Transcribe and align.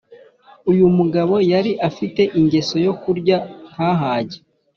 uyumugabo 0.71 1.35
yari 1.51 1.71
afite 1.89 2.21
ingeso 2.39 2.75
yo 2.85 2.93
kurya 3.01 3.37
ntahage 3.69 4.37